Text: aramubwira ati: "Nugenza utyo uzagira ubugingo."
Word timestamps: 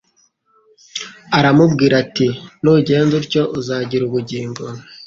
aramubwira 1.37 1.93
ati: 2.03 2.27
"Nugenza 2.61 3.13
utyo 3.21 3.43
uzagira 3.59 4.03
ubugingo." 4.05 4.61